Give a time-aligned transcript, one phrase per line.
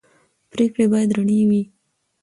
[0.51, 1.61] پرېکړې باید رڼې وي